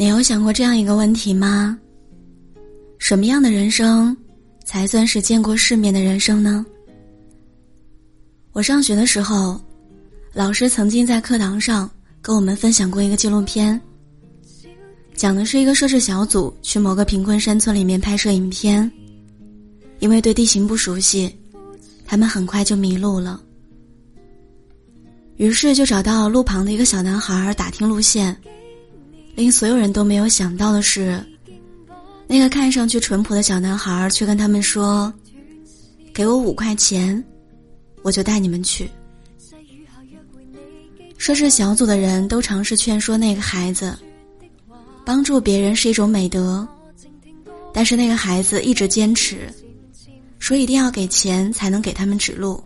[0.00, 1.76] 你有想过这样一个问题吗？
[3.00, 4.16] 什么样的人生
[4.64, 6.64] 才算是见过世面的人生呢？
[8.52, 9.60] 我上学的时候，
[10.32, 11.90] 老师曾经在课堂上
[12.22, 13.80] 跟我们分享过一个纪录片，
[15.16, 18.88] 讲的是一个摄制小组去某个贫困山村里面拍摄影片，
[19.98, 21.28] 因为对地形不熟悉，
[22.06, 23.42] 他们很快就迷路了，
[25.38, 28.40] 于是就找到路旁的一个小男孩打听路线。
[29.38, 31.24] 令所有人都没有想到的是，
[32.26, 35.14] 那个看上去淳朴的小男孩却跟他们说
[36.12, 37.24] ：“给我五块钱，
[38.02, 38.90] 我就带你们去。”
[41.16, 43.96] 摄制小组的人都尝试劝说那个孩子，
[45.04, 46.66] 帮助别人是一种美德，
[47.72, 49.48] 但是那个孩子一直坚持，
[50.40, 52.60] 说一定要给钱才能给他们指路。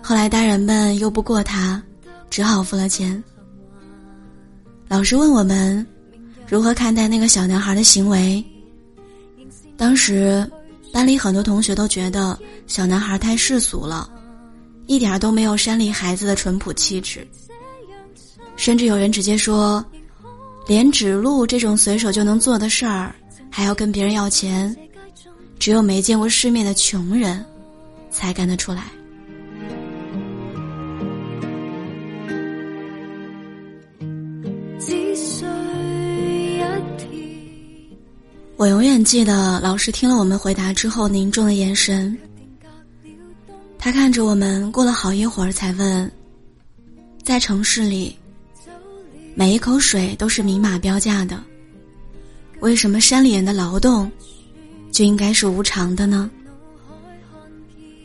[0.00, 1.82] 后来大人们又不过他，
[2.30, 3.22] 只好付了钱。
[4.88, 5.84] 老师问我们
[6.48, 8.42] 如何看待那个小男孩的行为。
[9.76, 10.48] 当时
[10.92, 14.08] 班里很多同学都觉得小男孩太世俗了，
[14.86, 17.26] 一点都没有山里孩子的淳朴气质。
[18.56, 19.84] 甚至有人直接说，
[20.66, 23.14] 连指路这种随手就能做的事儿，
[23.50, 24.74] 还要跟别人要钱，
[25.58, 27.44] 只有没见过世面的穷人，
[28.10, 28.84] 才干得出来。
[38.58, 42.16] 我永远记得老师听了我们回答之后凝重的眼神。
[43.78, 46.10] 他看着我们，过了好一会儿才问
[47.22, 48.16] ：“在城市里，
[49.34, 51.38] 每一口水都是明码标价的，
[52.60, 54.10] 为什么山里人的劳动
[54.90, 56.30] 就应该是无偿的呢？”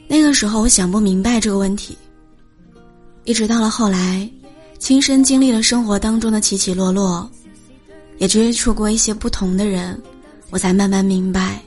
[0.09, 1.97] 那个时候我想不明白这个问题，
[3.23, 4.29] 一直到了后来，
[4.79, 7.31] 亲身经历了生活当中的起起落落，
[8.17, 9.97] 也接触过一些不同的人。
[10.51, 11.59] 我才慢慢明白，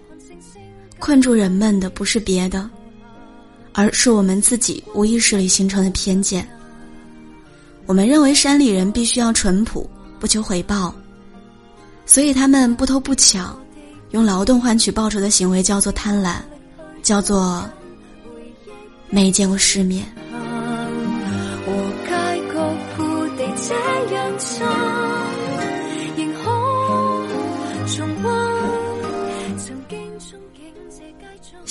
[0.98, 2.70] 困住人们的不是别的，
[3.72, 6.46] 而是我们自己无意识里形成的偏见。
[7.86, 9.88] 我们认为山里人必须要淳朴，
[10.20, 10.94] 不求回报，
[12.06, 13.58] 所以他们不偷不抢，
[14.10, 16.36] 用劳动换取报酬的行为叫做贪婪，
[17.02, 17.68] 叫做
[19.08, 20.04] 没见过世面。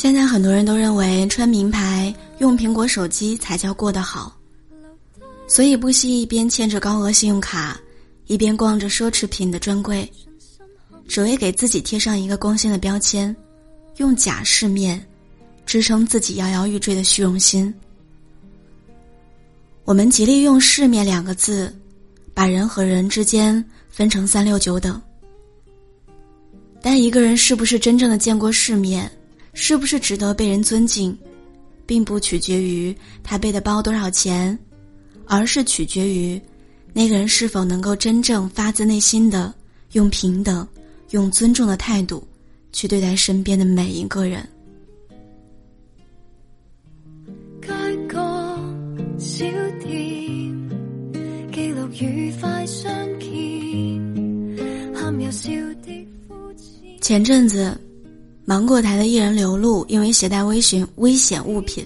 [0.04, 4.38] 现在很多人都认为穿名牌、用苹果手机才叫过得好，
[5.48, 7.80] 所以不惜一边欠着高额信用卡，
[8.28, 10.06] 一边逛着奢侈品的专柜，
[11.08, 13.34] 只为给自己贴上一个光鲜的标签，
[13.96, 15.02] 用假世面
[15.66, 17.74] 支撑自己摇摇欲坠的虚荣心。
[19.86, 21.74] 我们极力用“世面”两个字，
[22.34, 25.02] 把人和人之间分成三六九等，
[26.82, 29.10] 但一个人是不是真正的见过世面？
[29.54, 31.18] 是不是值得被人尊敬，
[31.86, 34.58] 并不取决于他背的包多少钱，
[35.26, 36.42] 而是取决于
[36.92, 39.54] 那个人是否能够真正发自内心的
[39.94, 40.68] 用平等、
[41.12, 42.28] 用尊重的态度
[42.72, 44.48] 去对待身边的每一个人。
[57.02, 57.80] 前阵子。
[58.46, 61.86] 芒果台的艺人刘露因为携带危险危险物品，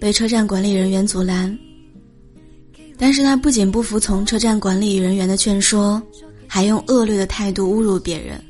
[0.00, 1.56] 被车站管理人员阻拦。
[2.96, 6.02] 但是他不仅不服从车站管理人员的劝说，
[6.46, 8.42] 还用恶劣的态度侮辱别人，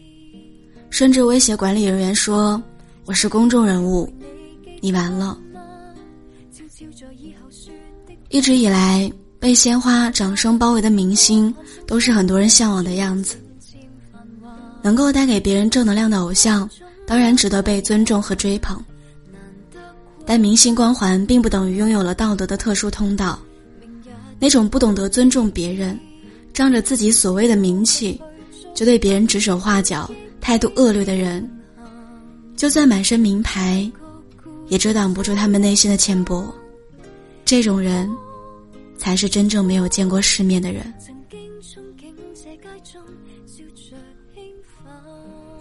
[0.91, 2.63] 甚至威胁管理人员说
[3.05, 4.09] ：“我是公众人物，
[4.81, 5.37] 你完了。”
[8.31, 11.53] 一直以来，被鲜花、掌声包围的明星，
[11.87, 13.37] 都是很多人向往的样子。
[14.83, 16.69] 能够带给别人正能量的偶像。
[17.07, 18.83] 当然值得被尊重和追捧，
[20.25, 23.39] 但明星光环并不等于拥有了道德的特殊通道。
[24.39, 25.99] 那种不懂得尊重别人，
[26.53, 28.21] 仗着自己所谓的名气，
[28.75, 30.11] 就对别人指手画脚、
[30.41, 31.49] 态度恶劣的人，
[32.57, 33.91] 就算满身名牌，
[34.69, 36.53] 也遮挡不住他们内心的浅薄。
[37.45, 38.11] 这种人，
[38.99, 40.93] 才是真正没有见过世面的人。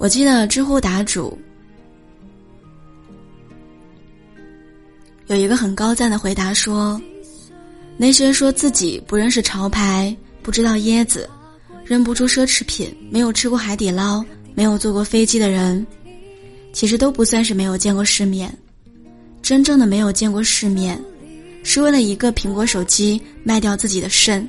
[0.04, 1.40] 我记得知乎答主
[5.28, 7.02] 有一个很高赞的回答说
[7.96, 11.30] ：“那些说自己不认识潮牌、不知道椰子、
[11.86, 14.22] 认不出奢侈品、没有吃过海底捞、
[14.54, 15.88] 没有坐过飞机的人，
[16.74, 18.54] 其实都不算是没有见过世面。
[19.42, 21.02] 真正的没有见过世面，
[21.64, 24.46] 是为了一个苹果手机卖掉自己的肾，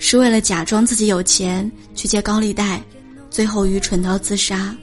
[0.00, 2.82] 是为了假装自己有钱去借高利贷，
[3.30, 4.74] 最后愚蠢到自杀。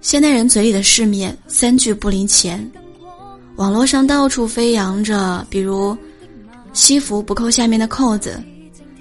[0.00, 2.70] 现代人嘴里的世面三句不离钱，
[3.56, 5.96] 网络上到处飞扬着，比如
[6.72, 8.40] 西服不扣下面的扣子，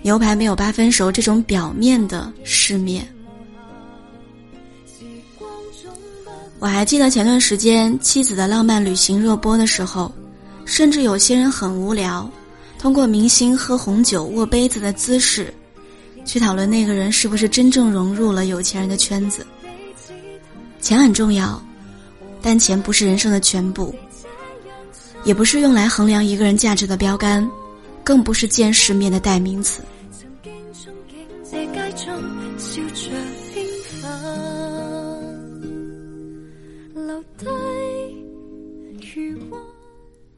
[0.01, 3.07] 牛排没有八分熟这种表面的世面。
[6.59, 10.11] 我还记得前段时间《妻子的浪漫旅行》热播的时候，
[10.65, 12.27] 甚至有些人很无聊，
[12.79, 15.53] 通过明星喝红酒握杯子的姿势，
[16.27, 19.47] 去讨论那个人是不是真正融入了有钱人的圈子。
[20.81, 21.59] 钱很重要，
[22.41, 23.95] 但钱不是人生的全部，
[25.23, 27.49] 也不是用来衡量一个人价值的标杆，
[28.03, 29.81] 更不是见世面的代名词。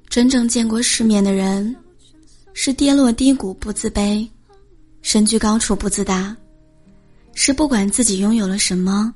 [0.07, 1.75] 真正见过世面的人，
[2.53, 4.27] 是跌落低谷不自卑，
[5.01, 6.35] 身居高处不自大，
[7.33, 9.13] 是不管自己拥有了什么，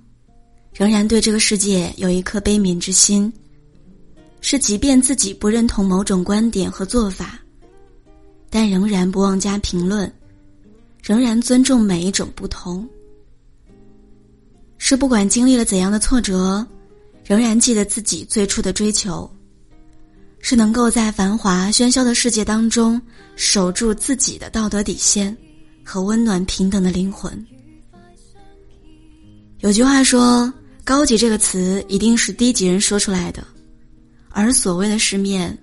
[0.73, 3.31] 仍然对这个世界有一颗悲悯之心，
[4.41, 7.39] 是即便自己不认同某种观点和做法，
[8.49, 10.11] 但仍然不妄加评论，
[11.01, 12.87] 仍然尊重每一种不同，
[14.77, 16.65] 是不管经历了怎样的挫折，
[17.25, 19.29] 仍然记得自己最初的追求。
[20.45, 23.01] 是能够在繁华喧嚣的世界当中
[23.37, 25.33] 守住自己的道德底线
[25.83, 27.45] 和温暖平等的灵魂。
[29.59, 30.51] 有句话说
[30.83, 33.45] ：“高级这个词一定是低级人说出来的，
[34.29, 35.57] 而所谓的世面，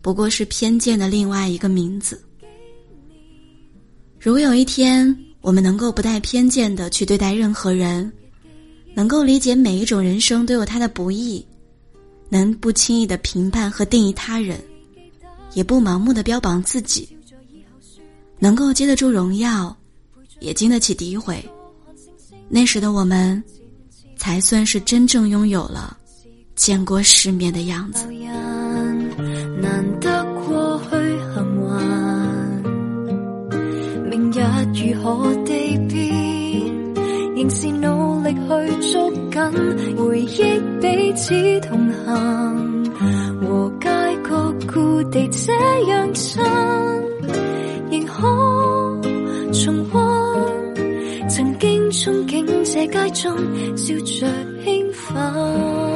[0.00, 2.22] 不过是偏见的另外一个名字。”
[4.20, 8.10] 如果有一天我们能够不带偏见的去对待任何人，
[8.94, 11.44] 能够理解每一种人生都有它的不易。
[12.30, 14.58] 能不轻易的评判和定义他人，
[15.52, 17.06] 也不盲目的标榜自己，
[18.38, 19.76] 能够接得住荣耀，
[20.40, 21.44] 也经得起诋毁，
[22.48, 23.42] 那时的我们，
[24.16, 25.96] 才算是真正拥有了
[26.54, 28.06] 见过世面的样子。
[29.60, 30.96] 难得过去
[34.10, 34.40] 明日
[34.74, 35.94] 如何地变？
[37.36, 43.88] 仍是努力去捉紧回忆，彼此同行，和街
[44.22, 45.52] 角故地这
[45.88, 46.40] 样亲，
[47.94, 48.22] 仍可
[49.52, 53.36] 重温曾经憧憬这街中
[53.76, 54.26] 笑着
[54.64, 55.93] 兴奋。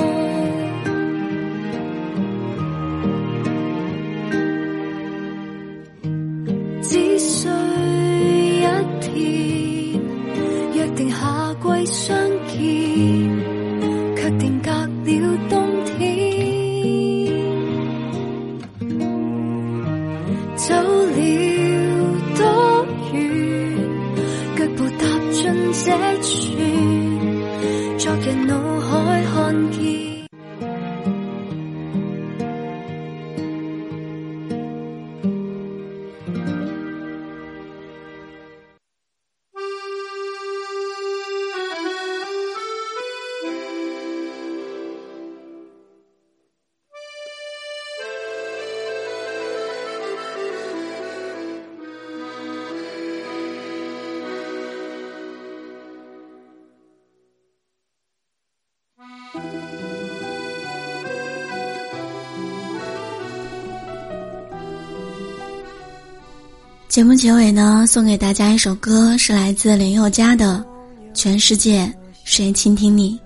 [66.99, 70.65] 节目结尾呢，送给大家一首歌，是来自林宥嘉的
[71.17, 71.89] 《全世界
[72.25, 73.17] 谁倾听你》。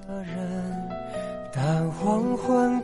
[1.54, 2.78] 但黄昏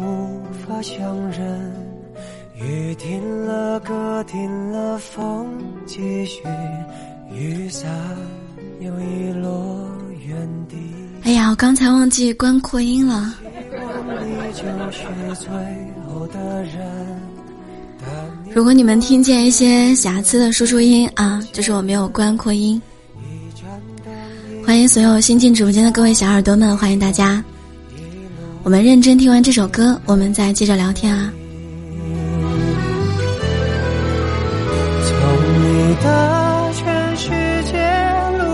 [0.00, 1.72] 无法相认。
[2.54, 5.46] 雨停了，歌停了，风
[5.84, 6.40] 继续，
[7.30, 7.86] 雨伞
[8.80, 9.86] 又遗落
[10.26, 10.78] 原地。
[11.24, 13.34] 哎呀，我刚才忘记关扩音了。
[18.52, 22.82] 如果你们听见一些瑕疵的输出音啊，就是我没有关扩音。
[24.66, 27.42] 欢迎所有新进直播间的各位小耳朵们，欢迎大家。
[28.64, 31.32] 我们认真听完这首歌，我们再接着聊天啊。
[35.06, 35.16] 从
[35.62, 37.30] 你的全世
[37.70, 37.78] 界
[38.36, 38.44] 路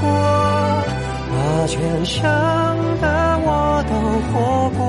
[0.00, 0.08] 过，
[1.28, 2.24] 把全生
[3.00, 3.92] 的我都
[4.32, 4.80] 活过，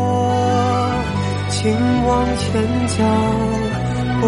[1.50, 1.70] 请
[2.06, 3.04] 往前走。
[4.22, 4.28] 不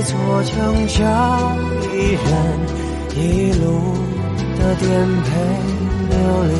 [0.00, 0.98] 一座城，照
[1.92, 2.26] 一人，
[3.16, 3.62] 一路
[4.56, 4.88] 的颠
[5.24, 5.28] 沛
[6.08, 6.50] 流离。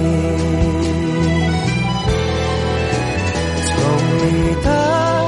[3.64, 3.72] 从
[4.20, 4.28] 你
[4.62, 4.68] 的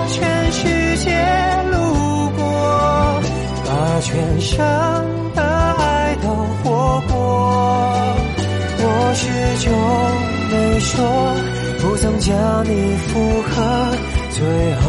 [0.09, 0.61] 全世
[0.99, 1.09] 界
[1.71, 1.75] 路
[2.37, 2.43] 过，
[3.65, 3.71] 把
[4.03, 4.61] 全生。
[9.15, 9.29] 始
[9.59, 9.73] 终
[10.51, 10.99] 没说，
[11.81, 13.57] 不曾将你附和，
[14.31, 14.89] 最后